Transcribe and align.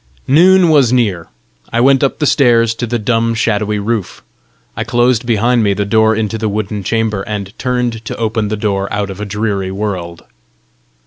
Noon 0.27 0.69
was 0.69 0.91
near. 0.91 1.27
I 1.71 1.79
went 1.79 2.03
up 2.03 2.17
the 2.17 2.25
stairs 2.25 2.73
to 2.73 2.87
the 2.87 2.97
dumb, 2.97 3.35
shadowy 3.35 3.77
roof. 3.77 4.23
I 4.75 4.83
closed 4.83 5.27
behind 5.27 5.61
me 5.61 5.75
the 5.75 5.85
door 5.85 6.15
into 6.15 6.39
the 6.39 6.49
wooden 6.49 6.81
chamber, 6.83 7.21
and 7.27 7.55
turned 7.59 8.03
to 8.05 8.17
open 8.17 8.47
the 8.47 8.57
door 8.57 8.91
out 8.91 9.11
of 9.11 9.21
a 9.21 9.25
dreary 9.25 9.69
world. 9.69 10.23